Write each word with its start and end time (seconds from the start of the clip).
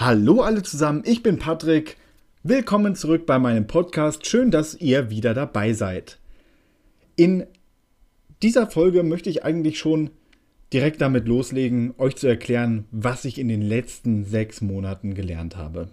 Hallo 0.00 0.42
alle 0.42 0.62
zusammen, 0.62 1.02
ich 1.04 1.24
bin 1.24 1.40
Patrick. 1.40 1.96
Willkommen 2.44 2.94
zurück 2.94 3.26
bei 3.26 3.40
meinem 3.40 3.66
Podcast. 3.66 4.24
Schön, 4.28 4.52
dass 4.52 4.76
ihr 4.76 5.10
wieder 5.10 5.34
dabei 5.34 5.72
seid. 5.72 6.20
In 7.16 7.48
dieser 8.40 8.68
Folge 8.68 9.02
möchte 9.02 9.28
ich 9.28 9.42
eigentlich 9.42 9.80
schon 9.80 10.10
direkt 10.72 11.00
damit 11.00 11.26
loslegen, 11.26 11.94
euch 11.98 12.14
zu 12.14 12.28
erklären, 12.28 12.84
was 12.92 13.24
ich 13.24 13.38
in 13.38 13.48
den 13.48 13.60
letzten 13.60 14.24
sechs 14.24 14.60
Monaten 14.60 15.14
gelernt 15.14 15.56
habe. 15.56 15.88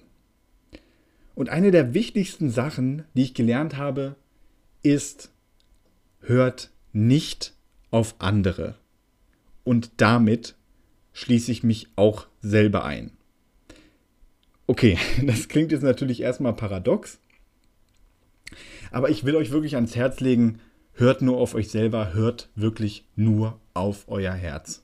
Und 1.33 1.49
eine 1.49 1.71
der 1.71 1.95
wichtigsten 1.95 2.51
Sachen, 2.51 3.05
die 3.15 3.23
ich 3.23 3.33
gelernt 3.33 3.75
habe, 3.75 4.17
ist, 4.83 5.31
hört 6.19 6.69
nicht 6.93 7.55
auf 7.89 8.13
andere. 8.19 8.75
Und 9.63 9.93
damit 9.97 10.53
schließe 11.13 11.51
ich 11.51 11.63
mich 11.63 11.87
auch 11.95 12.27
selber 12.39 12.85
ein. 12.85 13.14
Okay, 14.67 14.97
das 15.25 15.47
klingt 15.47 15.71
jetzt 15.71 15.83
natürlich 15.83 16.21
erstmal 16.21 16.53
paradox, 16.53 17.19
aber 18.91 19.09
ich 19.09 19.25
will 19.25 19.35
euch 19.35 19.51
wirklich 19.51 19.75
ans 19.75 19.95
Herz 19.95 20.19
legen, 20.19 20.59
hört 20.93 21.21
nur 21.21 21.37
auf 21.37 21.55
euch 21.55 21.69
selber, 21.69 22.13
hört 22.13 22.49
wirklich 22.55 23.05
nur 23.15 23.59
auf 23.73 24.05
euer 24.07 24.33
Herz. 24.33 24.83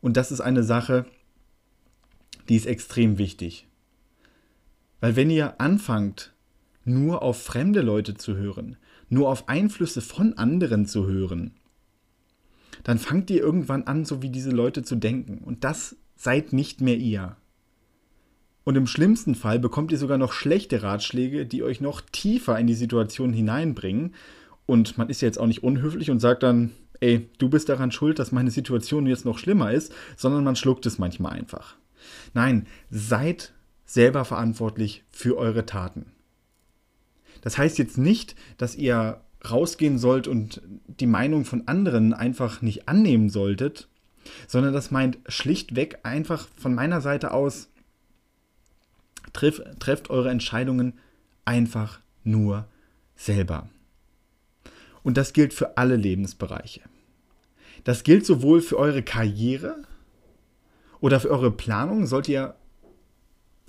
Und 0.00 0.16
das 0.16 0.30
ist 0.30 0.40
eine 0.40 0.62
Sache, 0.62 1.06
die 2.48 2.56
ist 2.56 2.66
extrem 2.66 3.18
wichtig. 3.18 3.66
Weil 5.00 5.16
wenn 5.16 5.30
ihr 5.30 5.60
anfangt, 5.60 6.32
nur 6.84 7.22
auf 7.22 7.42
fremde 7.42 7.82
Leute 7.82 8.14
zu 8.14 8.36
hören, 8.36 8.76
nur 9.08 9.28
auf 9.28 9.48
Einflüsse 9.48 10.00
von 10.00 10.34
anderen 10.34 10.86
zu 10.86 11.06
hören, 11.06 11.52
dann 12.84 12.98
fangt 12.98 13.30
ihr 13.30 13.40
irgendwann 13.40 13.84
an, 13.84 14.04
so 14.04 14.22
wie 14.22 14.30
diese 14.30 14.50
Leute 14.50 14.82
zu 14.82 14.96
denken. 14.96 15.38
Und 15.38 15.64
das 15.64 15.96
seid 16.16 16.52
nicht 16.52 16.80
mehr 16.80 16.96
ihr. 16.96 17.36
Und 18.68 18.76
im 18.76 18.86
schlimmsten 18.86 19.34
Fall 19.34 19.58
bekommt 19.58 19.92
ihr 19.92 19.96
sogar 19.96 20.18
noch 20.18 20.34
schlechte 20.34 20.82
Ratschläge, 20.82 21.46
die 21.46 21.62
euch 21.62 21.80
noch 21.80 22.02
tiefer 22.02 22.58
in 22.58 22.66
die 22.66 22.74
Situation 22.74 23.32
hineinbringen. 23.32 24.14
Und 24.66 24.98
man 24.98 25.08
ist 25.08 25.22
ja 25.22 25.26
jetzt 25.26 25.38
auch 25.38 25.46
nicht 25.46 25.62
unhöflich 25.62 26.10
und 26.10 26.20
sagt 26.20 26.42
dann, 26.42 26.72
ey, 27.00 27.30
du 27.38 27.48
bist 27.48 27.70
daran 27.70 27.92
schuld, 27.92 28.18
dass 28.18 28.30
meine 28.30 28.50
Situation 28.50 29.06
jetzt 29.06 29.24
noch 29.24 29.38
schlimmer 29.38 29.72
ist, 29.72 29.94
sondern 30.18 30.44
man 30.44 30.54
schluckt 30.54 30.84
es 30.84 30.98
manchmal 30.98 31.32
einfach. 31.32 31.76
Nein, 32.34 32.66
seid 32.90 33.54
selber 33.86 34.26
verantwortlich 34.26 35.02
für 35.10 35.38
eure 35.38 35.64
Taten. 35.64 36.12
Das 37.40 37.56
heißt 37.56 37.78
jetzt 37.78 37.96
nicht, 37.96 38.36
dass 38.58 38.76
ihr 38.76 39.22
rausgehen 39.50 39.96
sollt 39.96 40.28
und 40.28 40.60
die 40.88 41.06
Meinung 41.06 41.46
von 41.46 41.66
anderen 41.68 42.12
einfach 42.12 42.60
nicht 42.60 42.86
annehmen 42.86 43.30
solltet, 43.30 43.88
sondern 44.46 44.74
das 44.74 44.90
meint 44.90 45.16
schlichtweg 45.26 46.00
einfach 46.02 46.48
von 46.58 46.74
meiner 46.74 47.00
Seite 47.00 47.32
aus, 47.32 47.70
treff, 49.32 49.62
trefft 49.78 50.10
eure 50.10 50.30
Entscheidungen 50.30 50.94
einfach 51.44 52.00
nur 52.24 52.66
selber. 53.16 53.68
Und 55.02 55.16
das 55.16 55.32
gilt 55.32 55.54
für 55.54 55.76
alle 55.76 55.96
Lebensbereiche. 55.96 56.82
Das 57.84 58.02
gilt 58.02 58.26
sowohl 58.26 58.60
für 58.60 58.78
eure 58.78 59.02
Karriere 59.02 59.76
oder 61.00 61.20
für 61.20 61.30
eure 61.30 61.50
Planung. 61.50 62.06
Sollt 62.06 62.28
ihr 62.28 62.54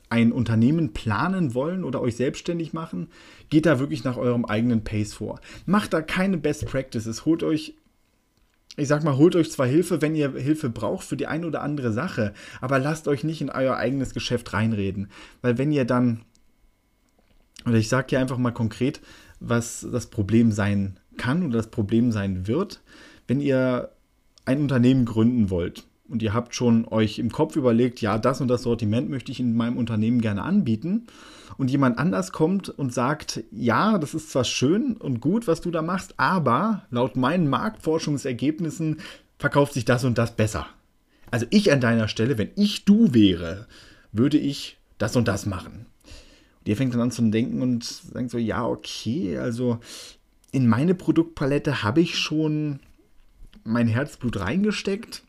ein 0.10 0.32
Unternehmen 0.32 0.94
planen 0.94 1.54
wollen 1.54 1.84
oder 1.84 2.02
euch 2.02 2.16
selbstständig 2.16 2.74
machen, 2.74 3.10
geht 3.50 3.66
da 3.66 3.80
wirklich 3.80 4.04
nach 4.04 4.18
eurem 4.18 4.46
eigenen 4.46 4.84
Pace 4.84 5.14
vor. 5.14 5.40
Macht 5.66 5.94
da 5.94 6.02
keine 6.02 6.38
Best 6.38 6.66
Practices. 6.66 7.26
Holt 7.26 7.44
euch, 7.44 7.76
ich 8.80 8.88
sag 8.88 9.04
mal, 9.04 9.18
holt 9.18 9.36
euch 9.36 9.52
zwar 9.52 9.68
Hilfe, 9.68 10.02
wenn 10.02 10.16
ihr 10.16 10.32
Hilfe 10.32 10.70
braucht 10.70 11.06
für 11.06 11.18
die 11.18 11.28
eine 11.28 11.48
oder 11.48 11.62
andere 11.62 11.92
Sache, 11.92 12.34
aber 12.62 12.80
lasst 12.80 13.08
euch 13.08 13.24
nicht 13.24 13.42
in 13.42 13.50
euer 13.50 13.78
eigenes 13.78 14.14
Geschäft 14.14 14.54
reinreden. 14.54 15.10
Weil 15.42 15.58
wenn 15.58 15.72
ihr 15.72 15.86
dann, 15.86 16.22
oder 17.66 17.78
ich 17.78 17.90
sag 17.90 18.10
hier 18.10 18.20
einfach 18.20 18.38
mal 18.38 18.52
konkret, 18.52 19.02
was 19.40 19.88
das 19.92 20.08
Problem 20.08 20.52
sein 20.52 21.00
kann 21.18 21.46
oder 21.46 21.58
das 21.58 21.72
Problem 21.72 22.12
sein 22.12 22.48
wird, 22.48 22.82
wenn 23.28 23.42
ihr 23.42 23.92
ein 24.46 24.62
Unternehmen 24.62 25.06
gründen 25.06 25.50
wollt 25.50 25.86
und 26.10 26.24
ihr 26.24 26.34
habt 26.34 26.56
schon 26.56 26.88
euch 26.88 27.20
im 27.20 27.32
Kopf 27.32 27.56
überlegt, 27.56 28.02
ja, 28.02 28.18
das 28.18 28.42
und 28.42 28.48
das 28.48 28.64
Sortiment 28.64 29.10
möchte 29.10 29.32
ich 29.32 29.40
in 29.40 29.56
meinem 29.56 29.78
Unternehmen 29.78 30.22
gerne 30.22 30.44
anbieten 30.44 31.08
und 31.58 31.70
jemand 31.70 31.98
anders 31.98 32.32
kommt 32.32 32.70
und 32.70 32.94
sagt, 32.94 33.44
ja, 33.52 33.98
das 33.98 34.14
ist 34.14 34.32
zwar 34.32 34.44
schön 34.44 34.98
und 34.98 35.22
gut, 35.22 35.48
was 35.48 35.62
du 35.62 35.72
da 35.72 35.82
machst, 35.82 36.14
aber 36.18 36.84
laut 36.90 37.16
meinen 37.16 37.50
Marktforschungsergebnissen 37.50 39.02
verkauft 39.38 39.74
sich 39.74 39.86
das 39.86 40.04
und 40.04 40.18
das 40.18 40.36
besser. 40.36 40.68
Also 41.32 41.46
ich 41.50 41.72
an 41.72 41.82
deiner 41.82 42.08
Stelle, 42.08 42.38
wenn 42.38 42.52
ich 42.56 42.86
du 42.86 43.14
wäre, 43.14 43.68
würde 44.12 44.38
ich 44.38 44.78
das 44.98 45.16
und 45.16 45.28
das 45.28 45.46
machen. 45.46 45.86
Und 46.60 46.68
ihr 46.68 46.76
fängt 46.76 46.94
dann 46.94 47.02
an 47.02 47.12
zu 47.12 47.22
denken 47.30 47.62
und 47.62 47.84
sagt 47.84 48.32
so, 48.32 48.38
ja, 48.38 48.66
okay, 48.66 49.38
also 49.38 49.80
in 50.52 50.68
meine 50.68 50.96
Produktpalette 50.96 51.84
habe 51.84 52.02
ich 52.02 52.18
schon 52.18 52.80
mein 53.64 53.88
Herzblut 53.88 54.40
reingesteckt 54.40 55.24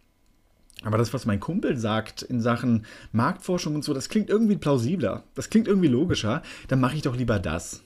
aber 0.82 0.98
das, 0.98 1.12
was 1.12 1.26
mein 1.26 1.40
Kumpel 1.40 1.76
sagt 1.76 2.22
in 2.22 2.40
Sachen 2.40 2.86
Marktforschung 3.12 3.74
und 3.74 3.84
so, 3.84 3.92
das 3.92 4.08
klingt 4.08 4.30
irgendwie 4.30 4.56
plausibler. 4.56 5.24
Das 5.34 5.50
klingt 5.50 5.68
irgendwie 5.68 5.88
logischer. 5.88 6.42
Dann 6.68 6.80
mache 6.80 6.96
ich 6.96 7.02
doch 7.02 7.16
lieber 7.16 7.38
das. 7.38 7.82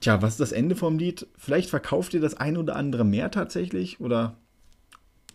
Tja, 0.00 0.22
was 0.22 0.32
ist 0.32 0.40
das 0.40 0.52
Ende 0.52 0.76
vom 0.76 0.98
Lied? 0.98 1.26
Vielleicht 1.36 1.70
verkauft 1.70 2.14
ihr 2.14 2.20
das 2.20 2.34
ein 2.34 2.56
oder 2.56 2.76
andere 2.76 3.04
mehr 3.04 3.30
tatsächlich 3.30 4.00
oder 4.00 4.36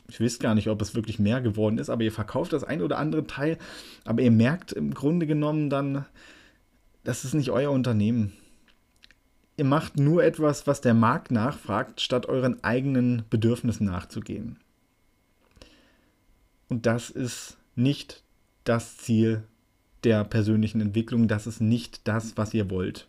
ich 0.09 0.19
weiß 0.19 0.39
gar 0.39 0.53
nicht, 0.53 0.69
ob 0.69 0.81
es 0.81 0.95
wirklich 0.95 1.17
mehr 1.17 1.41
geworden 1.41 1.77
ist, 1.77 1.89
aber 1.89 2.03
ihr 2.03 2.11
verkauft 2.11 2.53
das 2.53 2.63
ein 2.63 2.81
oder 2.81 2.97
andere 2.97 3.25
Teil, 3.25 3.57
aber 4.05 4.21
ihr 4.21 4.31
merkt 4.31 4.71
im 4.71 4.93
Grunde 4.93 5.25
genommen 5.27 5.69
dann, 5.69 6.05
das 7.03 7.25
ist 7.25 7.33
nicht 7.33 7.51
euer 7.51 7.71
Unternehmen. 7.71 8.33
Ihr 9.55 9.65
macht 9.65 9.97
nur 9.97 10.23
etwas, 10.23 10.67
was 10.67 10.81
der 10.81 10.93
Markt 10.93 11.31
nachfragt, 11.31 12.01
statt 12.01 12.27
euren 12.27 12.63
eigenen 12.63 13.23
Bedürfnissen 13.29 13.85
nachzugehen. 13.85 14.59
Und 16.69 16.85
das 16.85 17.09
ist 17.09 17.57
nicht 17.75 18.23
das 18.63 18.97
Ziel 18.97 19.43
der 20.03 20.23
persönlichen 20.23 20.81
Entwicklung. 20.81 21.27
Das 21.27 21.47
ist 21.47 21.61
nicht 21.61 22.07
das, 22.07 22.37
was 22.37 22.53
ihr 22.53 22.69
wollt. 22.69 23.07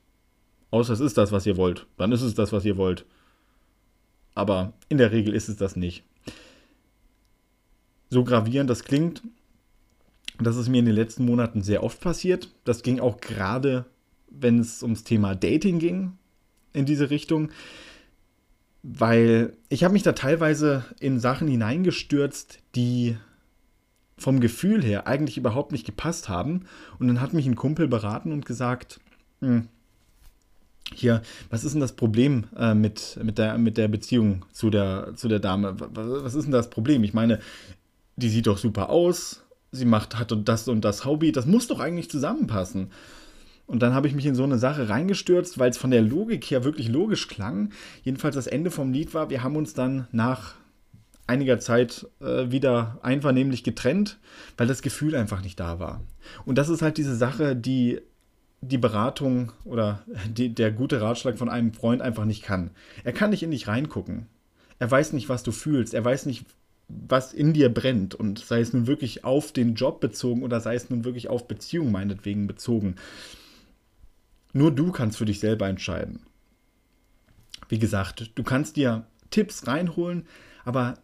Außer 0.70 0.92
es 0.92 1.00
ist 1.00 1.18
das, 1.18 1.32
was 1.32 1.46
ihr 1.46 1.56
wollt. 1.56 1.86
Dann 1.96 2.12
ist 2.12 2.22
es 2.22 2.34
das, 2.34 2.52
was 2.52 2.64
ihr 2.64 2.76
wollt. 2.76 3.04
Aber 4.34 4.72
in 4.88 4.98
der 4.98 5.12
Regel 5.12 5.34
ist 5.34 5.48
es 5.48 5.56
das 5.56 5.76
nicht. 5.76 6.04
So 8.10 8.24
gravierend 8.24 8.70
das 8.70 8.84
klingt, 8.84 9.22
das 10.40 10.56
ist 10.56 10.68
mir 10.68 10.78
in 10.78 10.86
den 10.86 10.94
letzten 10.94 11.24
Monaten 11.24 11.62
sehr 11.62 11.82
oft 11.82 12.00
passiert. 12.00 12.52
Das 12.64 12.82
ging 12.82 12.98
auch 12.98 13.20
gerade, 13.20 13.84
wenn 14.28 14.58
es 14.58 14.82
ums 14.82 15.04
Thema 15.04 15.34
Dating 15.34 15.78
ging, 15.78 16.12
in 16.72 16.86
diese 16.86 17.10
Richtung. 17.10 17.50
Weil 18.82 19.56
ich 19.68 19.84
habe 19.84 19.94
mich 19.94 20.02
da 20.02 20.12
teilweise 20.12 20.84
in 21.00 21.20
Sachen 21.20 21.48
hineingestürzt, 21.48 22.58
die 22.74 23.16
vom 24.16 24.40
Gefühl 24.40 24.82
her 24.82 25.06
eigentlich 25.06 25.36
überhaupt 25.36 25.72
nicht 25.72 25.86
gepasst 25.86 26.28
haben. 26.28 26.66
Und 26.98 27.08
dann 27.08 27.20
hat 27.20 27.32
mich 27.32 27.46
ein 27.46 27.56
Kumpel 27.56 27.88
beraten 27.88 28.32
und 28.32 28.46
gesagt, 28.46 29.00
hm, 29.40 29.68
hier, 30.92 31.22
was 31.50 31.64
ist 31.64 31.72
denn 31.72 31.80
das 31.80 31.96
Problem 31.96 32.44
äh, 32.56 32.74
mit, 32.74 33.18
mit, 33.22 33.38
der, 33.38 33.58
mit 33.58 33.76
der 33.76 33.88
Beziehung 33.88 34.44
zu 34.52 34.70
der, 34.70 35.12
zu 35.16 35.28
der 35.28 35.40
Dame? 35.40 35.74
Was, 35.78 36.24
was 36.24 36.34
ist 36.34 36.44
denn 36.44 36.52
das 36.52 36.70
Problem? 36.70 37.04
Ich 37.04 37.14
meine, 37.14 37.40
die 38.16 38.28
sieht 38.28 38.46
doch 38.46 38.58
super 38.58 38.90
aus, 38.90 39.42
sie 39.72 39.86
macht, 39.86 40.18
hat 40.18 40.36
das 40.44 40.68
und 40.68 40.84
das 40.84 41.04
Hobby, 41.04 41.32
das 41.32 41.46
muss 41.46 41.66
doch 41.66 41.80
eigentlich 41.80 42.10
zusammenpassen. 42.10 42.90
Und 43.66 43.82
dann 43.82 43.94
habe 43.94 44.06
ich 44.06 44.14
mich 44.14 44.26
in 44.26 44.34
so 44.34 44.44
eine 44.44 44.58
Sache 44.58 44.90
reingestürzt, 44.90 45.58
weil 45.58 45.70
es 45.70 45.78
von 45.78 45.90
der 45.90 46.02
Logik 46.02 46.44
her 46.50 46.64
wirklich 46.64 46.88
logisch 46.88 47.28
klang. 47.28 47.70
Jedenfalls 48.02 48.34
das 48.34 48.46
Ende 48.46 48.70
vom 48.70 48.92
Lied 48.92 49.14
war, 49.14 49.30
wir 49.30 49.42
haben 49.42 49.56
uns 49.56 49.72
dann 49.72 50.06
nach 50.12 50.54
einiger 51.26 51.58
Zeit 51.58 52.06
äh, 52.20 52.50
wieder 52.50 52.98
einvernehmlich 53.02 53.64
getrennt, 53.64 54.18
weil 54.56 54.66
das 54.66 54.82
Gefühl 54.82 55.14
einfach 55.14 55.42
nicht 55.42 55.58
da 55.58 55.78
war. 55.78 56.02
Und 56.44 56.58
das 56.58 56.68
ist 56.68 56.82
halt 56.82 56.98
diese 56.98 57.16
Sache, 57.16 57.56
die 57.56 58.00
die 58.68 58.78
Beratung 58.78 59.52
oder 59.64 60.02
die, 60.28 60.54
der 60.54 60.72
gute 60.72 61.00
Ratschlag 61.00 61.38
von 61.38 61.48
einem 61.48 61.72
Freund 61.72 62.02
einfach 62.02 62.24
nicht 62.24 62.42
kann. 62.42 62.70
Er 63.04 63.12
kann 63.12 63.30
nicht 63.30 63.42
in 63.42 63.50
dich 63.50 63.68
reingucken. 63.68 64.26
Er 64.78 64.90
weiß 64.90 65.12
nicht, 65.12 65.28
was 65.28 65.42
du 65.42 65.52
fühlst. 65.52 65.94
Er 65.94 66.04
weiß 66.04 66.26
nicht, 66.26 66.46
was 66.88 67.32
in 67.32 67.52
dir 67.52 67.68
brennt. 67.72 68.14
Und 68.14 68.38
sei 68.38 68.60
es 68.60 68.72
nun 68.72 68.86
wirklich 68.86 69.24
auf 69.24 69.52
den 69.52 69.74
Job 69.74 70.00
bezogen 70.00 70.42
oder 70.42 70.60
sei 70.60 70.74
es 70.74 70.90
nun 70.90 71.04
wirklich 71.04 71.28
auf 71.28 71.46
Beziehung 71.46 71.92
meinetwegen 71.92 72.46
bezogen. 72.46 72.96
Nur 74.52 74.70
du 74.70 74.92
kannst 74.92 75.18
für 75.18 75.24
dich 75.24 75.40
selber 75.40 75.68
entscheiden. 75.68 76.20
Wie 77.68 77.78
gesagt, 77.78 78.30
du 78.34 78.42
kannst 78.42 78.76
dir 78.76 79.06
Tipps 79.30 79.66
reinholen, 79.66 80.26
aber 80.64 80.94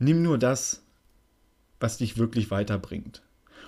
nimm 0.00 0.22
nur 0.22 0.38
das, 0.38 0.82
was 1.78 1.98
dich 1.98 2.18
wirklich 2.18 2.50
weiterbringt. 2.50 3.22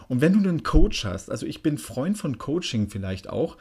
Und 0.09 0.21
wenn 0.21 0.33
du 0.33 0.49
einen 0.49 0.65
Coach 0.65 1.05
hast, 1.05 1.31
also 1.31 1.47
ich 1.47 1.63
bin 1.63 1.79
Freund 1.79 2.19
von 2.19 2.39
Coaching 2.39 2.89
vielleicht 2.89 3.31
auch, 3.31 3.57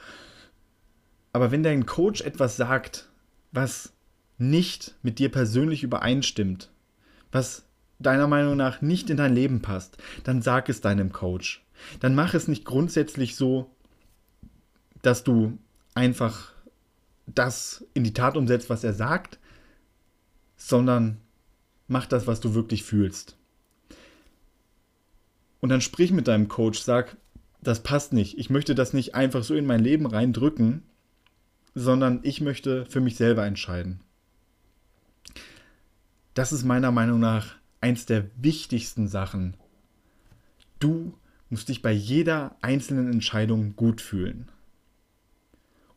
aber 1.33 1.51
wenn 1.51 1.63
dein 1.63 1.85
Coach 1.85 2.21
etwas 2.21 2.57
sagt, 2.57 3.09
was 3.51 3.93
nicht 4.37 4.95
mit 5.03 5.19
dir 5.19 5.29
persönlich 5.29 5.83
übereinstimmt, 5.83 6.71
was 7.31 7.63
deiner 7.99 8.27
Meinung 8.27 8.57
nach 8.57 8.81
nicht 8.81 9.09
in 9.09 9.17
dein 9.17 9.35
Leben 9.35 9.61
passt, 9.61 9.97
dann 10.23 10.41
sag 10.41 10.67
es 10.67 10.81
deinem 10.81 11.11
Coach. 11.11 11.63
dann 11.99 12.13
mach 12.13 12.35
es 12.35 12.47
nicht 12.47 12.63
grundsätzlich 12.63 13.35
so, 13.35 13.71
dass 15.01 15.23
du 15.23 15.57
einfach 15.95 16.51
das 17.25 17.85
in 17.93 18.03
die 18.03 18.13
Tat 18.13 18.37
umsetzt, 18.37 18.69
was 18.69 18.83
er 18.83 18.93
sagt, 18.93 19.39
sondern 20.57 21.17
mach 21.91 22.05
das, 22.05 22.25
was 22.25 22.39
du 22.39 22.53
wirklich 22.55 22.83
fühlst. 22.83 23.37
Und 25.59 25.69
dann 25.69 25.81
sprich 25.81 26.11
mit 26.11 26.27
deinem 26.27 26.47
Coach, 26.47 26.79
sag, 26.79 27.17
das 27.61 27.83
passt 27.83 28.13
nicht. 28.13 28.39
Ich 28.39 28.49
möchte 28.49 28.73
das 28.73 28.93
nicht 28.93 29.13
einfach 29.13 29.43
so 29.43 29.53
in 29.53 29.65
mein 29.65 29.83
Leben 29.83 30.07
reindrücken, 30.07 30.83
sondern 31.75 32.21
ich 32.23 32.41
möchte 32.41 32.85
für 32.87 33.01
mich 33.01 33.15
selber 33.15 33.45
entscheiden. 33.45 33.99
Das 36.33 36.51
ist 36.51 36.63
meiner 36.63 36.91
Meinung 36.91 37.19
nach 37.19 37.55
eins 37.81 38.05
der 38.05 38.25
wichtigsten 38.37 39.07
Sachen. 39.07 39.55
Du 40.79 41.13
musst 41.49 41.69
dich 41.69 41.81
bei 41.81 41.91
jeder 41.91 42.55
einzelnen 42.61 43.11
Entscheidung 43.11 43.75
gut 43.75 44.01
fühlen. 44.01 44.47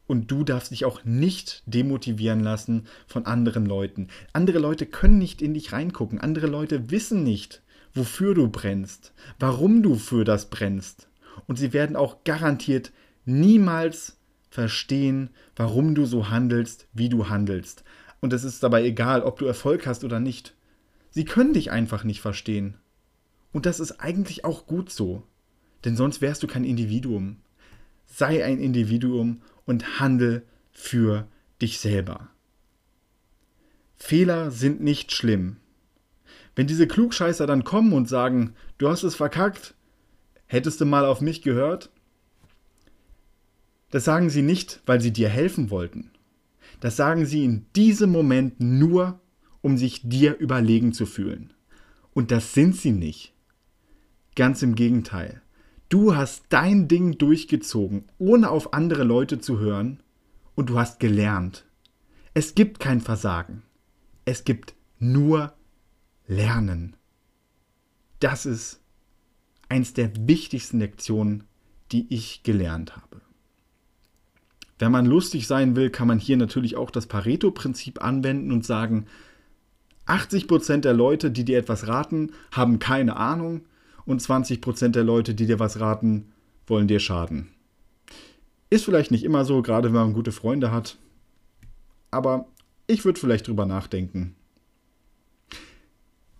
Und 0.06 0.30
du 0.30 0.44
darfst 0.44 0.70
dich 0.70 0.84
auch 0.84 1.04
nicht 1.04 1.62
demotivieren 1.66 2.40
lassen 2.40 2.86
von 3.06 3.24
anderen 3.24 3.64
Leuten. 3.64 4.08
Andere 4.32 4.58
Leute 4.58 4.86
können 4.86 5.18
nicht 5.18 5.40
in 5.40 5.54
dich 5.54 5.72
reingucken. 5.72 6.20
Andere 6.20 6.46
Leute 6.46 6.90
wissen 6.90 7.22
nicht, 7.22 7.62
wofür 7.94 8.34
du 8.34 8.48
brennst, 8.48 9.14
warum 9.38 9.82
du 9.82 9.94
für 9.94 10.24
das 10.24 10.50
brennst. 10.50 11.08
Und 11.46 11.58
sie 11.58 11.72
werden 11.72 11.96
auch 11.96 12.24
garantiert 12.24 12.92
niemals 13.24 14.18
verstehen, 14.50 15.30
warum 15.56 15.94
du 15.94 16.04
so 16.04 16.28
handelst, 16.28 16.86
wie 16.92 17.08
du 17.08 17.28
handelst. 17.28 17.82
Und 18.20 18.32
es 18.32 18.44
ist 18.44 18.62
dabei 18.62 18.84
egal, 18.84 19.22
ob 19.22 19.38
du 19.38 19.46
Erfolg 19.46 19.86
hast 19.86 20.04
oder 20.04 20.20
nicht. 20.20 20.54
Sie 21.10 21.24
können 21.24 21.52
dich 21.52 21.70
einfach 21.70 22.04
nicht 22.04 22.20
verstehen. 22.20 22.76
Und 23.52 23.66
das 23.66 23.80
ist 23.80 24.00
eigentlich 24.00 24.44
auch 24.44 24.66
gut 24.66 24.90
so. 24.90 25.22
Denn 25.84 25.96
sonst 25.96 26.20
wärst 26.20 26.42
du 26.42 26.46
kein 26.46 26.64
Individuum. 26.64 27.36
Sei 28.06 28.44
ein 28.44 28.58
Individuum 28.58 29.42
und 29.66 30.00
handel 30.00 30.44
für 30.72 31.28
dich 31.60 31.78
selber. 31.78 32.28
Fehler 33.96 34.50
sind 34.50 34.80
nicht 34.80 35.12
schlimm. 35.12 35.56
Wenn 36.54 36.66
diese 36.66 36.86
Klugscheißer 36.86 37.46
dann 37.46 37.64
kommen 37.64 37.92
und 37.92 38.08
sagen, 38.08 38.54
du 38.78 38.88
hast 38.88 39.02
es 39.02 39.14
verkackt, 39.14 39.74
hättest 40.46 40.80
du 40.80 40.84
mal 40.84 41.04
auf 41.04 41.20
mich 41.20 41.42
gehört? 41.42 41.90
Das 43.90 44.04
sagen 44.04 44.30
sie 44.30 44.42
nicht, 44.42 44.82
weil 44.86 45.00
sie 45.00 45.12
dir 45.12 45.28
helfen 45.28 45.70
wollten. 45.70 46.10
Das 46.80 46.96
sagen 46.96 47.26
sie 47.26 47.44
in 47.44 47.66
diesem 47.76 48.10
Moment 48.10 48.60
nur, 48.60 49.20
um 49.62 49.78
sich 49.78 50.02
dir 50.02 50.36
überlegen 50.38 50.92
zu 50.92 51.06
fühlen. 51.06 51.52
Und 52.12 52.30
das 52.30 52.54
sind 52.54 52.76
sie 52.76 52.92
nicht. 52.92 53.32
Ganz 54.34 54.62
im 54.62 54.74
Gegenteil. 54.74 55.40
Du 55.94 56.16
hast 56.16 56.46
dein 56.48 56.88
Ding 56.88 57.18
durchgezogen, 57.18 58.06
ohne 58.18 58.50
auf 58.50 58.72
andere 58.74 59.04
Leute 59.04 59.38
zu 59.38 59.60
hören, 59.60 60.02
und 60.56 60.70
du 60.70 60.76
hast 60.76 60.98
gelernt. 60.98 61.66
Es 62.34 62.56
gibt 62.56 62.80
kein 62.80 63.00
Versagen. 63.00 63.62
Es 64.24 64.42
gibt 64.42 64.74
nur 64.98 65.52
Lernen. 66.26 66.96
Das 68.18 68.44
ist 68.44 68.80
eins 69.68 69.94
der 69.94 70.10
wichtigsten 70.26 70.80
Lektionen, 70.80 71.44
die 71.92 72.12
ich 72.12 72.42
gelernt 72.42 72.96
habe. 72.96 73.20
Wenn 74.80 74.90
man 74.90 75.06
lustig 75.06 75.46
sein 75.46 75.76
will, 75.76 75.90
kann 75.90 76.08
man 76.08 76.18
hier 76.18 76.36
natürlich 76.36 76.74
auch 76.74 76.90
das 76.90 77.06
Pareto-Prinzip 77.06 78.02
anwenden 78.02 78.50
und 78.50 78.66
sagen, 78.66 79.06
80% 80.06 80.78
der 80.78 80.92
Leute, 80.92 81.30
die 81.30 81.44
dir 81.44 81.56
etwas 81.56 81.86
raten, 81.86 82.32
haben 82.50 82.80
keine 82.80 83.14
Ahnung 83.14 83.66
und 84.06 84.20
20% 84.20 84.88
der 84.88 85.04
Leute, 85.04 85.34
die 85.34 85.46
dir 85.46 85.58
was 85.58 85.80
raten, 85.80 86.32
wollen 86.66 86.88
dir 86.88 87.00
schaden. 87.00 87.48
Ist 88.70 88.84
vielleicht 88.84 89.10
nicht 89.10 89.24
immer 89.24 89.44
so, 89.44 89.62
gerade 89.62 89.88
wenn 89.88 90.00
man 90.00 90.12
gute 90.12 90.32
Freunde 90.32 90.70
hat, 90.70 90.98
aber 92.10 92.46
ich 92.86 93.04
würde 93.04 93.20
vielleicht 93.20 93.48
drüber 93.48 93.66
nachdenken. 93.66 94.34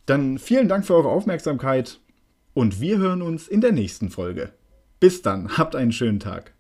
Dann 0.07 0.39
vielen 0.39 0.69
Dank 0.69 0.87
für 0.87 0.95
eure 0.95 1.09
Aufmerksamkeit 1.09 2.01
und 2.53 2.81
wir 2.81 2.99
hören 2.99 3.23
uns 3.23 3.49
in 3.49 3.61
der 3.61 3.73
nächsten 3.73 4.11
Folge. 4.11 4.53
Bis 5.01 5.23
dann, 5.23 5.57
habt 5.57 5.75
einen 5.75 5.93
schönen 5.93 6.21
Tag. 6.21 6.53